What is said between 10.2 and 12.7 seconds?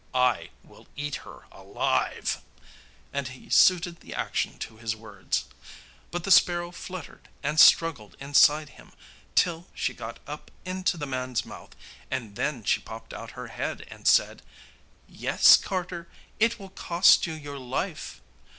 up into the man's mouth, and then